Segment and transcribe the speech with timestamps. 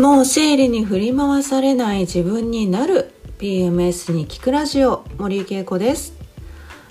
[0.00, 6.14] もう生理に振り回されない自分になる PMS に聞くラジオ森井恵子です。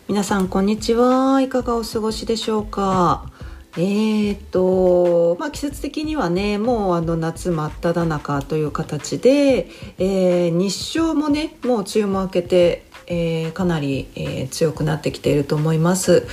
[0.08, 1.42] 皆さんこんにちは。
[1.42, 3.32] いかがお過ごしでしょうか？
[3.78, 16.28] えーとまあ、季節的にはねもうあの夏真っ只中という形で、えー、日照もねもう梅雨も明けて、えー、かなり、えー、強くなってきていると思います。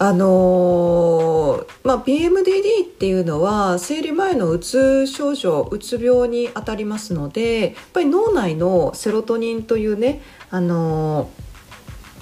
[0.00, 11.30] あのー、まあ、PMDD っていうのは生理前のうつ症状うつ病にあたりますのでやっぱり脳内のセロトニンというね、あの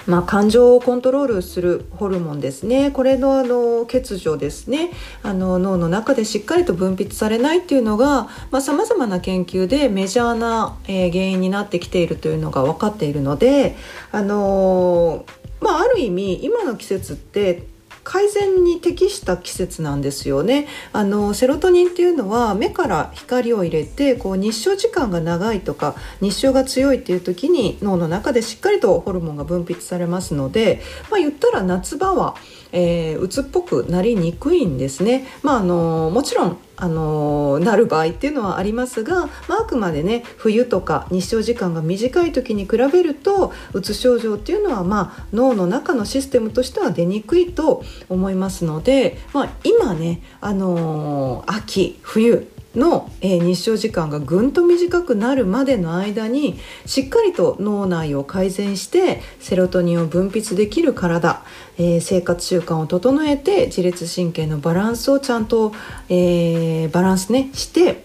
[0.06, 2.92] まあ、感情をコントロールするホルモンですね。
[2.92, 4.90] これのあの欠如ですね。
[5.22, 8.28] あの脳の中でしっかりと分泌されないっていうのが
[8.60, 13.76] さまざ、まな研究でメジャーな、えー、原因になってきているというのが分かっているので
[14.12, 15.24] あの
[15.60, 17.64] まあ、ある意味今の季節って
[18.04, 32.36] 改善に適した季節なんですよねあのセロトニンっていうのは目から光を入れてこう日照時間が長いとか日照が強いっていう時に脳の中でしっかりとホルモンが分泌されますので、まあ、言ったら夏場は
[32.72, 35.26] えー、鬱っぽくなりにくいんですね。
[35.42, 61.42] まあ、あのもちろんあのなる場合っていうのはありますが、まあ、あくまでね冬とか日照時間が短い時に比べるとうつ症状っていうのは、まあ、脳の中のシステムとしては出にくいと思いますので、まあ、今ね、あの秋冬の、え、日照時間がぐんと短くなるまでの間にしっかりと脳内を改善してセロトニンを分泌できる体、
[61.78, 65.72] えー、生活習慣を整えて自律神経のバランスをちゃんと、
[66.08, 68.04] えー、バランスねして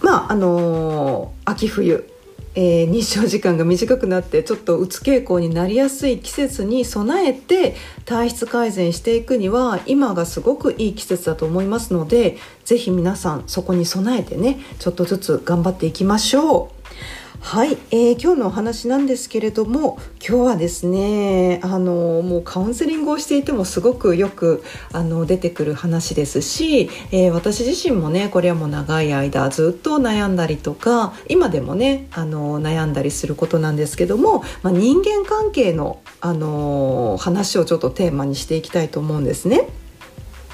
[0.00, 2.13] まああの秋冬
[2.56, 7.74] えー、日照時間が短くなってちょっとうつ傾向になりやすい季節に備えて
[8.04, 17.23] 体質改善していくには今がすごくいい季節だと思いますので是非皆さんそこに備えてねちょっとずつ頑張っていきましょう。
[17.44, 39.68] はい、えー、今日のお話なんですけれども今日はですねあのもうカウンセリングをしていてもすごくよくあの出てくる話ですし、えー、私自身もねこれはもう長い間ずっと悩んだりとか今でもねあの悩んだりすることなんですけども、まあ、人間関係のあの話をちょっとテーマにしていきたいと思うんですね。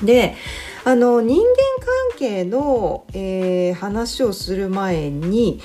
[0.02, 0.34] で
[0.84, 1.44] あの人間
[2.10, 5.60] 関係の、えー、話をする前に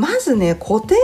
[0.00, 0.96] まずね固定が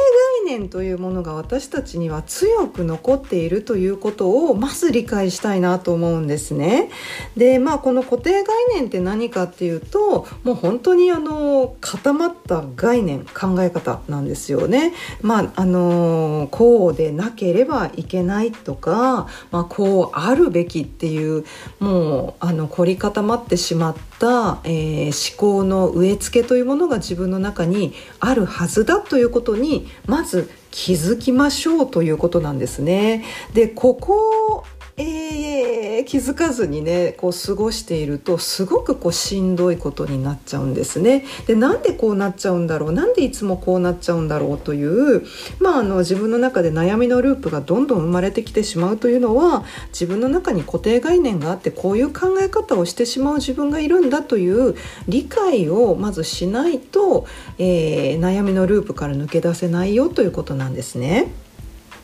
[0.47, 6.89] 念というものが私たちには強く残っているということをまず理解したいなと思うんですね。
[7.37, 14.95] でまあこの固定概念って何かっていうともう本当にあの固まった概念考え方なんですよね。
[15.21, 21.45] まああのこうでなければいけないとか、まあ、こうあるべきっていう
[21.81, 30.36] もうあの凝り固まってしまった、えー、思考の植え付けというものが自分の中にあるはずだということにまず
[30.77, 33.25] 気づきましょうということなんですね。
[33.55, 34.63] でここ
[34.99, 41.25] えー、気づかずにねこう過ごしているとすごくこうしんどいことになっちゃうんですね。
[41.47, 42.93] でなんでこうなっちゃうんだろう？
[42.93, 45.23] なんでいつもこうなっちゃうんだろうという、
[45.61, 54.77] まあ、あの自分の中で悩みのループがどんどん生まれてきてしまうというのは自分の中に固定概念があってこういう考え方をしてしまう自分がいるんだという
[55.09, 57.27] 理解をまずしないと、
[57.59, 61.33] えー、悩みのループから抜け出せないよということなんですね。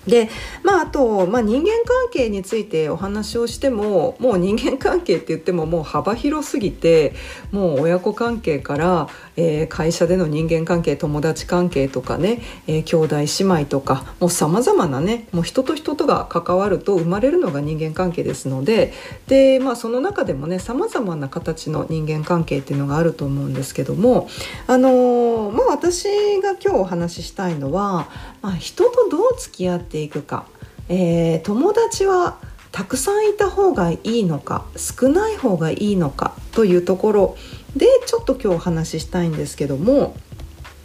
[0.06, 0.28] で
[0.64, 7.14] まあ、あと、まあ、人間関係についてお話をしてももう人間関係って言ってももう幅広すぎて
[7.52, 13.16] もう親子関係から、えー、会社での人間関係友達関係とかね、えー、兄弟
[13.56, 18.93] 姉妹とかもうさまざまなねもう人と人とが関わると生まれるのが人間関係ですので
[19.26, 24.28] で、まあ、その中でもねさまざまな形の人間関係っていうのがあると思うんですけども、
[24.66, 26.04] あのー、まあ、私
[26.41, 28.09] が今日お話ししたいのは、
[28.43, 30.47] まあ、人とどう付き合っていくか、
[30.88, 32.38] えー、友達は
[32.72, 37.37] たくさんいた方がいいのか少ない方がいいのかというところ
[37.76, 40.17] でちょっと今日お話ししたいんですけども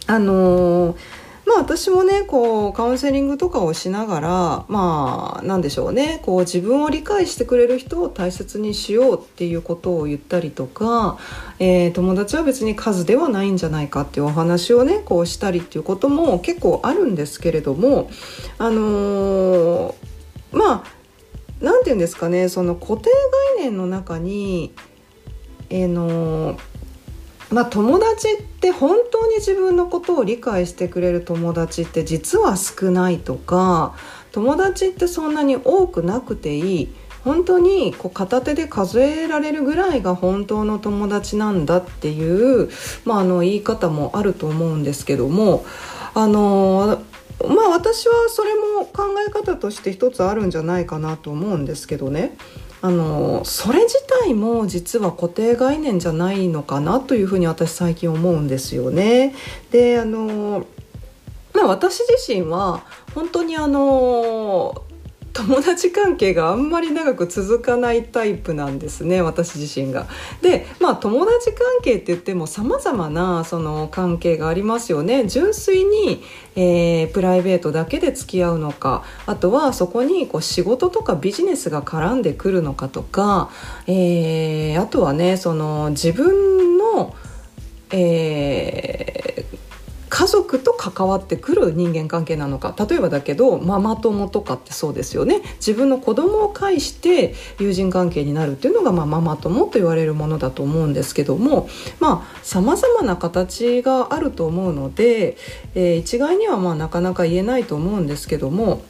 [0.06, 11.18] あのーまあ私もねこうカウンセリングとかをしながらまあ何でしょうねこう自分を理解してくれる人を大切にしようっていうことを言ったりとか、
[11.58, 18.10] えー、友達は別に数ではないんじゃないかっていうお話をねこうしたりっていうことも結構あるんですけれども
[18.58, 19.94] あのー、
[20.52, 20.97] まあ
[21.60, 23.10] 何て言うんですかねその固定
[23.56, 24.72] 概念の中に
[25.70, 26.58] えー、の
[27.50, 33.94] まあ、友達って本当に自分のことを理解してくれる友達って実は少ないとか
[34.32, 36.94] 友達ってそんなに多くなくていい
[37.24, 42.68] 本当にこう片手で数えられるぐらいが本当の友達なんだっていう、
[43.06, 45.64] まあ、あの言い方もあると思うんですけども
[46.14, 47.00] あの
[47.46, 52.36] まあ私はそれも考え方として一つあるんじゃないかなと思うんですけどね
[52.80, 59.34] あのそれ自体も実は固定概念じゃないのかなというふうに私最近思うんですよね。
[59.70, 60.64] であの
[61.54, 64.84] まあ、私自身は本当にあの
[65.32, 70.06] 友達関係があんまり長く続かないタイプなんですね私自身が。
[70.42, 75.26] でまあ友達関係って言ってもさまざまなその関係がありますよね。
[75.26, 76.22] 純粋に、
[76.56, 83.50] えー、プライベートだけで付き合うのかあとはそこにこう仕事とかビジネスが絡んでくるのかとか、
[83.86, 87.14] えー、あとはねその自分の、
[87.92, 89.37] えー
[90.08, 95.42] 家族と関わってくる人間関係なのか例えばだけどママ友とかってそうですよね。
[95.56, 101.68] 自分の子供を介して友人関係になるっていうのが、まあ、ママ友と言われるものだと思うんですけども
[102.00, 105.36] まあさまざまな形があると思うので、
[105.74, 108.82] えー、一概にはまあなかなか言えないと思うんですけども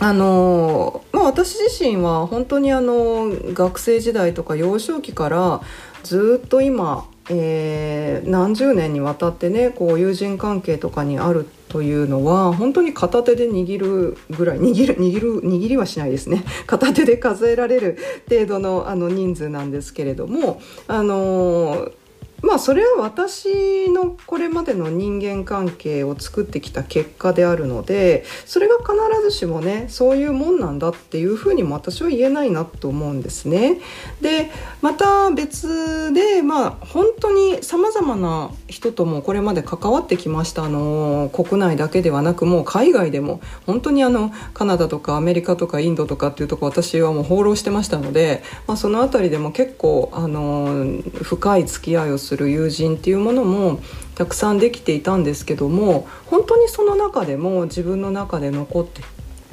[0.00, 5.60] あのまあ、私自身は本当にあの学生時代とか幼少期から
[6.02, 16.44] ずっと今えー、何十年にわたってねこう友人関係とかにあるというのは本当に片手で握るぐらい握る握る握りはしないですね。
[16.66, 17.98] 片手で数えられる
[18.28, 21.92] 程度のあの人数なんですけれどもあのー
[22.42, 28.92] まあそれは私のこれまでの人間関係を作ってきた結果であるのでそれが必
[29.22, 33.80] ずしもねそういうもんなんだっていうふうにも私は言えないなと思うんですね。
[34.20, 34.50] で
[34.80, 50.84] また別でまあ本当にさまざまな人ともこれまで関わってきましたあの国内だけではなくもう海外でも本当にあのカナダとかアメリカとかインドとかっていうとこ私はもう放浪してましたので、まあ、その辺りでも結構あの
[51.22, 53.80] 深い付き合いをするする友人っていうものも
[54.14, 59.02] たくさんできていたんですけども本当にその中でも自分の中で残って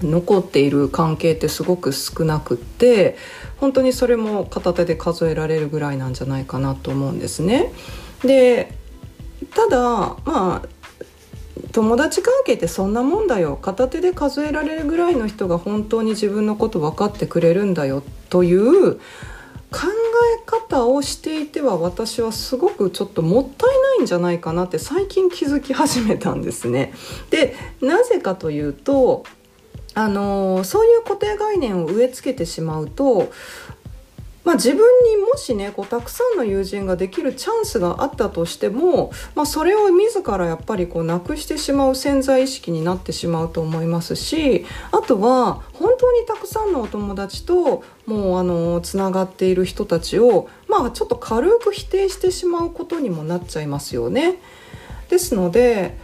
[0.01, 3.17] 残っている関係ってすごく少なくって
[3.57, 7.73] 本当にそれも片手で数えられるぐらいなんじゃないかなと思うんですね。
[8.23, 8.73] で
[9.53, 10.61] ただまあ
[11.73, 19.01] 友達関係ってそんなもんだよ片手で数えられるぐらいの人が本当に自分のこと分かってくれるんだよという
[19.71, 19.87] 考
[20.41, 26.93] え方をしていては私はすごくちょっともったいないんじゃないかなって最近気づき始めたんですね。
[27.29, 29.23] でなぜかというと
[29.93, 33.31] あのそういう固定概念を植え付けてしまうと
[34.49, 54.39] まあ、自分にもしねこうたくさんの友人ができるチャンスがあったとしても、まあ、それを自らやっぱりこうなくしてしまう潜在意識になってしまうと思いますしあとは本当にたくさんのお友達ともうあのつながっている人たちを、まあ、ちょっと軽く否定してしまうことにもなっちゃいますよね。
[55.09, 55.95] ですので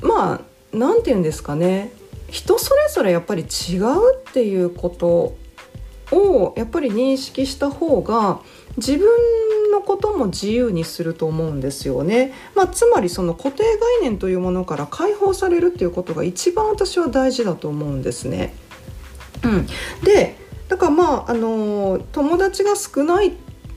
[0.00, 0.40] まあ
[0.72, 1.92] 何て言うんですかね
[2.28, 5.43] 人それぞれやっぱり違うっていうこと
[6.12, 8.40] をやっぱり認識した方が
[8.76, 9.08] 自分
[9.70, 18.54] のことも自由にすると思うんですよね、まあ、つまりその固定概念というものから解放されるっていうことが一番私は大事だと思うんですね。
[19.44, 19.66] うん、
[20.02, 20.36] で
[20.68, 23.32] だからまああの友達が少ないっ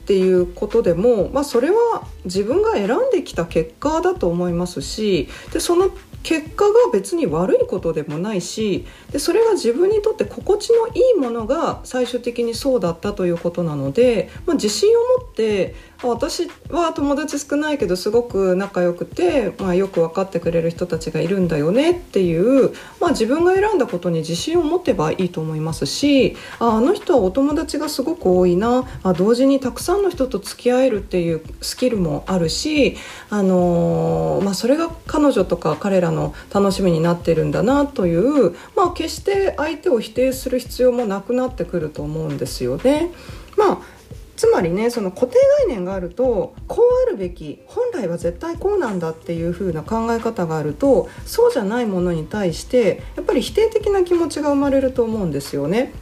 [0.08, 5.90] ていうことでも、まあ、それは自分が選んできた結果だと思いますしでその
[6.22, 32.96] 結果が別に悪いことでもないしでそれが自分にとって心地のいいものが最終的にそうだったということなので、まあ、自信を持って私は友達少ないけどすごく仲良くて、まあ、よく分かってくれる人たちがいるんだよねっていう、まあ、自分が選んだことに自信を持てばいいと思いますしああの人はお友達がすごく多いなあ同時にたくさんの人と付き合えるっていうスキルもあるし、
[33.28, 43.10] あのー、まあ、それが彼女とか彼らの楽しみになってるんだなという、まあ、決して相手を否定する必要もなくなってくると思うんですよね。
[43.56, 43.97] まあ
[44.38, 55.92] つまりねその固定概念があるとこうあるべき本来は絶対こうなんだっていう風な考え方があるとそうじゃないものに対してやっぱり否定的な気持ちが生まれると思うんですよね。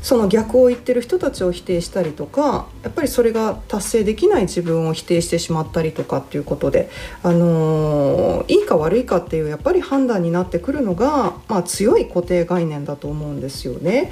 [0.00, 6.90] その逆を言ってる人たちを否定したりとかやっぱりそれが達成できない自分を否定してしまったりとかっていうことで、
[7.22, 14.10] あのー、いいか悪いかっていうやっぱり判断になってくるのが、まあ、強い固定概念だと思うんですよね。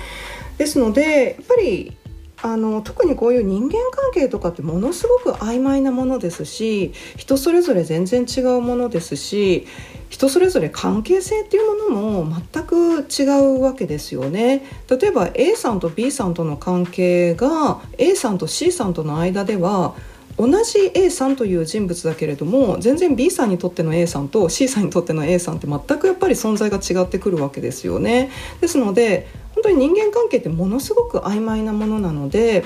[0.59, 1.97] ですのでやっぱり
[2.43, 9.67] あの特にこういう人間関係とかってものすごく曖昧なものですし人それぞれ全然違うものですし
[10.09, 13.23] 人それぞれ関係性っていうものも全く違
[13.57, 14.63] うわけですよね。
[14.91, 19.95] 例えば A さんと B さんとの関係が A さんと C さんとの間では
[20.37, 28.31] 同じ A さんという人物だけれども全然 B さんにとっての A さんと C さんにとっての A さんって全くやっぱり存在が違ってくるわけですよね。
[28.61, 29.29] ですので
[29.63, 32.65] 本当に人間関係ってものすごく曖昧なものなので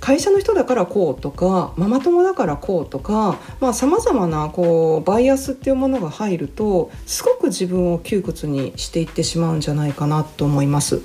[0.00, 3.38] 会社の人だからこうとかママ友だからこうとか
[3.72, 11.00] さまざ、まなこうバイアスっていうものが入るとすごく自分を窮屈にしていってしまうんじゃないかなと思います。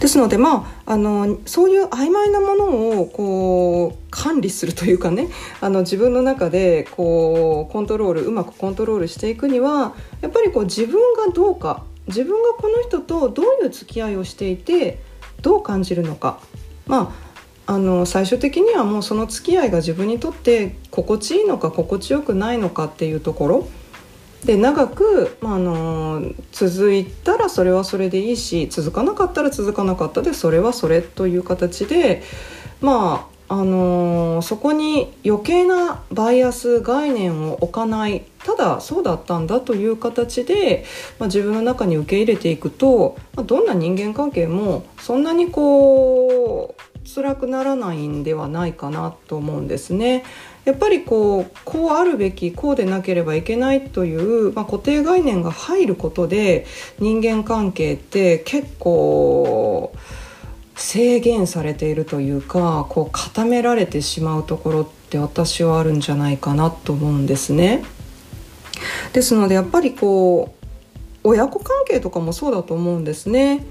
[0.00, 5.28] ですのでまああのそういう曖昧なものをこう管理するというかね
[5.60, 15.00] あの自分の中でこうコントロールうまくコントロールしていくにはやっぱりこう自分がどうか自分がこの人とどういう付き合いをしていて
[15.40, 16.40] どう感じるのか。
[16.86, 17.32] まあ
[17.64, 23.68] あの最終的にはもうその付き合いが自分にとって心地いいのか心地よくないのかっていうところ。
[24.44, 32.24] で長く、まあ、あの続いたらそれはそれでいいし続かなかったら続かなかったでそれはそれという形で
[32.80, 40.86] まああのそこに余計なバイアス概念を置かないただそうだったんだという形で、
[41.18, 50.24] まあ、自分の中に受け入れていくと、まあ、どんな人間関係もそんなにこう辛くならないんではないかなと思うんですね。
[50.64, 56.64] やっぱりこうこうあるべきこうでなければいけないという、まあ、固定概念が入ることで
[57.00, 59.92] 人間関係って結構
[60.82, 67.84] 制限されているというかこう固められてしまうところって私はあるんじゃないかなと思うんですね。
[69.12, 70.54] ですのでやっぱりこ
[71.24, 73.64] う親子関係とかもそうだと思うんですね。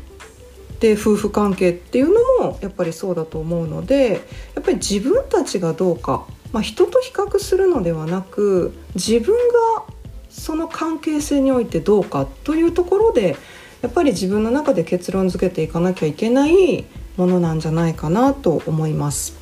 [0.80, 2.08] で夫婦関係っていう
[2.40, 4.22] のもやっぱりそうだと思うので
[4.56, 9.36] やっぱり自分たちがどうか、まあ、人と比較するのではなく自分
[9.78, 9.84] が
[10.30, 13.36] その関係性においてどうかというところで
[13.82, 16.86] やっぱり自分の中で結論付けていかなきゃいけない
[17.18, 19.36] ものなんじゃないかなと思います。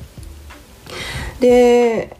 [1.40, 2.16] で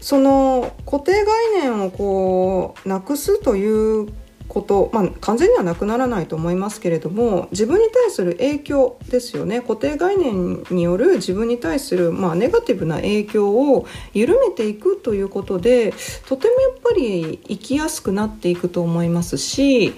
[0.00, 1.26] その固定概
[1.60, 4.08] 念をこうなくすという
[4.50, 15.94] こと、まあ、完全にはなくならないと思いますけれども自分に対する影響ですよね固定概念による自分に対する、まあ、ネガティブな影響を緩めていくということで
[16.26, 19.94] とてもやっぱり生きやすくなっていくと思いますし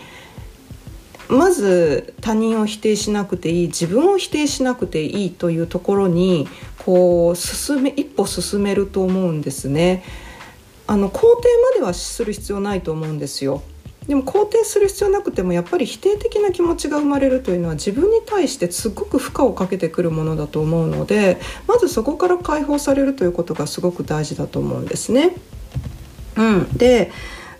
[1.32, 6.46] まず他人を否定しなくていい自分を否定しなくていいというところに
[6.78, 10.04] こう進め一歩進めると思うんですね。
[10.86, 13.62] あの肯定まではする必要ないと思うんですよ。
[14.06, 25.36] でも肯定する必要なくてもやっぱり否定的な気持ちが生まれるというのは自分に対してすごく負荷をかけてくるものだと思うのでまずそこから解放されるということがすごく大事だと思うんですね。
[26.36, 27.12] うん、で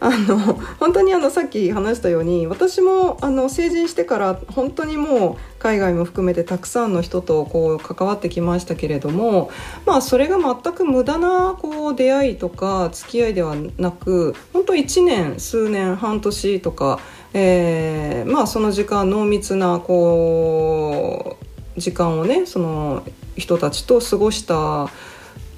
[0.04, 0.36] あの
[0.80, 9.52] 本当にあのさっき話したように私もあの成人してから本当にもう海外も含めてたくさんの人とこう関わってきましたけれども、
[9.86, 16.98] まあ、それが全く無駄なこう出会いとか付き合いではなく本当1年数年半年とか、
[17.32, 21.36] えー、まあその時間濃密なこ
[21.76, 23.04] う時間をねその
[23.36, 24.90] 人たちと過ごした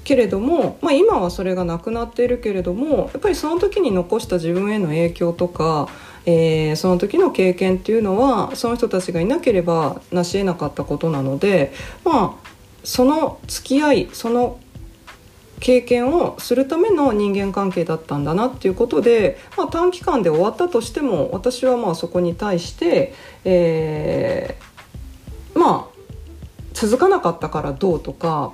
[0.05, 5.89] けれども、まあ、今はそれがなくなっているけれどもやっぱりその時に残した自分への影響とか、
[6.25, 11.73] えー、その時の経験っていうのはその人たちがいなければ成し得なかったことなので
[12.05, 12.47] まあ
[12.83, 14.59] その付き合いその
[15.59, 25.95] 経験をするための人間関係だったんだなっていうことで、まあ、短期間で終わったとしても私はまあそこに対して、えー、まあ
[26.73, 28.53] 続かなかったからどうとか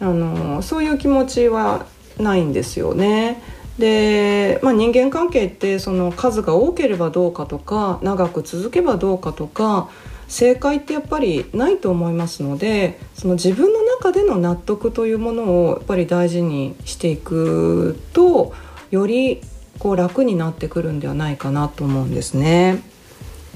[0.00, 1.86] あのそういう気持ちは
[2.18, 3.42] ないんですよね。
[3.78, 9.90] で、まあ、人間関係ってその数が多ければどうかとか長く続けばどうかとか
[10.28, 18.54] 正解ってやっぱりないと思いますのでその自分の中での納得というものをやっぱり大事にしていくと
[18.90, 19.42] より
[19.78, 22.82] こう楽になってくるんではないかなと思うんですね。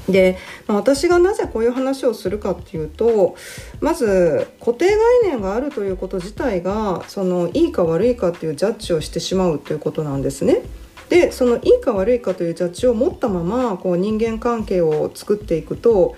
[0.08, 3.36] で、まあ、私がなぜこういう話をするかっていうと
[3.80, 10.62] まず固定概念があるということ自体がそのいいか悪いかっていうジャッジをしてしまうということなんですね。
[11.08, 16.16] でそのいいか悪いかというジャッジを持ったままこう人間関係を作っていくと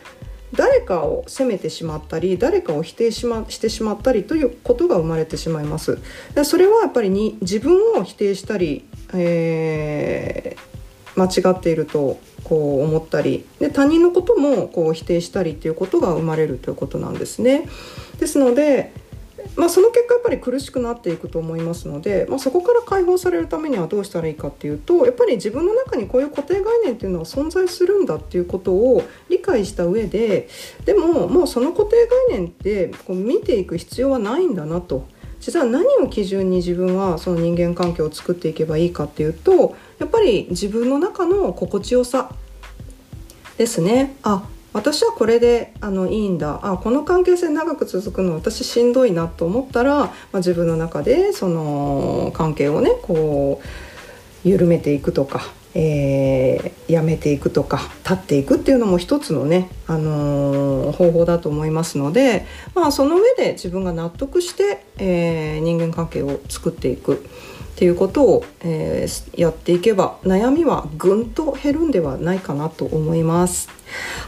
[0.55, 5.99] 誰かを責めてしまったり誰かを否定し,、ま、してしまったりということが生まれてしまいます。
[6.45, 8.85] それはやっぱりに自分を否定したり、
[9.15, 10.72] えー
[11.17, 17.69] 間違っているとこう思ったりで他人のこともこう否定したりっていうことが生まれるということなんですね。
[18.19, 18.93] ですので
[19.57, 30.49] まあ、その結果やっぱり苦しくなっていくと思いますので、まあ、そこから解放されるためにはどうしたらいいかっていうとやっぱり自分の中にこういう固定概念っていうのは存在するんだっていうことを理解した上で
[30.85, 35.07] でももうその固定概念ってこう見ていく必要はないんだなと。
[35.41, 42.35] 実は何を基準に自分はその人間関係を作っていけばいいかっていうとやっぱり自分の中の心地よさ
[43.57, 55.43] ですねあ私はこれであのいいんだあこの関係性長く続くの私しんどいなと思ったら、まあ、自分の中でその関係をねこう緩めていくとか、
[55.75, 62.45] えー、やめていくとか立っていくっていうのも一つのね、あのー、方法だと思いますので、
[62.75, 67.25] まあ、その上で自分が納得して、えー、人間関係を作っていく。
[67.83, 73.69] っていうことを、えー、やっていけば悩みはぐんと減るんではないかなと思います。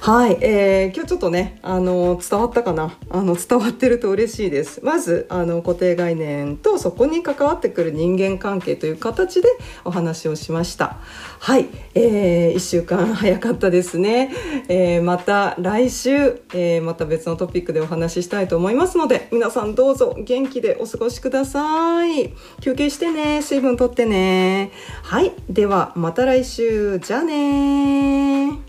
[0.00, 2.96] はい、えー、今日ちょっとねあの伝わったかな？
[3.10, 4.80] あの伝わってると嬉しいです。
[4.84, 9.48] まずあの固定概念とそこに関わってくる人間関係という形で
[9.84, 10.98] お話をしました。
[11.38, 14.32] はい、えー、1週間早かったですね、
[14.68, 22.32] えー、また来週、えー、また別のトピックでお話ししたいと思いますので皆さんどうぞ元気でお過ごしください。
[22.60, 23.42] 休憩してね。
[23.42, 24.70] 水分とってね。
[25.02, 26.98] はいではまた来週。
[26.98, 28.63] じゃあね